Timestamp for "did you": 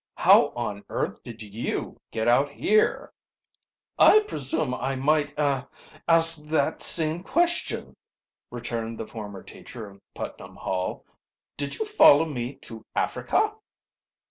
1.21-2.01, 11.55-11.85